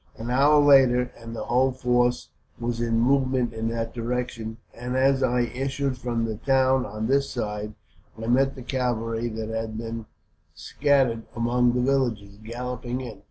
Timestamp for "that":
3.69-3.93, 9.27-9.49